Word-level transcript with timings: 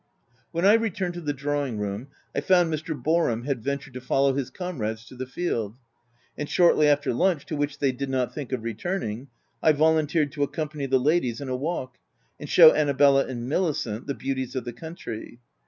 When 0.51 0.65
I 0.65 0.73
returned 0.73 1.13
to 1.13 1.21
the 1.21 1.31
drawing 1.31 1.77
room, 1.77 2.07
I 2.33 2.41
found 2.41 2.73
Mr. 2.73 2.99
Boarham 2.99 3.43
had 3.43 3.61
ventured 3.61 3.93
to 3.93 4.01
follow 4.01 4.33
his 4.33 4.49
comrades 4.49 5.05
to 5.05 5.15
the 5.15 5.27
field; 5.27 5.77
and 6.35 6.49
shortly 6.49 6.87
after 6.87 7.13
lunch, 7.13 7.45
to 7.45 7.55
which 7.55 7.77
they 7.77 7.91
did 7.91 8.09
not 8.09 8.33
think 8.33 8.51
of 8.51 8.63
returning, 8.63 9.27
I 9.61 9.73
volun 9.73 10.07
tered 10.07 10.31
to 10.31 10.41
accompany 10.41 10.87
the 10.87 10.97
ladies 10.99 11.39
in 11.39 11.49
a 11.49 11.55
walk, 11.55 11.99
and 12.39 12.49
show 12.49 12.73
Annabella 12.73 13.27
and 13.27 13.47
Milicent 13.47 14.07
the 14.07 14.15
beauties 14.15 14.55
of 14.55 14.65
the 14.65 14.73
country. 14.73 15.39